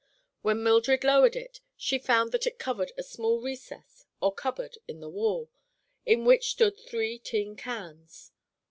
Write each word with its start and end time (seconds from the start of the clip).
When 0.41 0.63
Mildred 0.63 1.03
lowered 1.03 1.35
it 1.35 1.61
she 1.77 1.99
found 1.99 2.31
that 2.31 2.47
it 2.47 2.57
covered 2.57 2.91
a 2.97 3.03
small 3.03 3.39
recess 3.39 4.03
or 4.19 4.33
cupboard 4.33 4.79
in 4.87 4.99
the 4.99 5.07
wall, 5.11 5.51
in 6.07 6.25
which 6.25 6.49
stood 6.49 6.79
three 6.79 7.19
tin 7.19 7.55
cans. 7.55 8.31